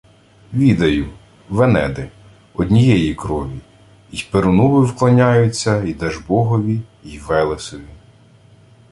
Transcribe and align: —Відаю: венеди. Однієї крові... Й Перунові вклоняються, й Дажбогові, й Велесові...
—Відаю: 0.53 1.09
венеди. 1.49 2.09
Однієї 2.53 3.15
крові... 3.15 3.59
Й 4.11 4.25
Перунові 4.31 4.85
вклоняються, 4.87 5.83
й 5.83 5.93
Дажбогові, 5.93 6.81
й 7.03 7.19
Велесові... 7.19 7.89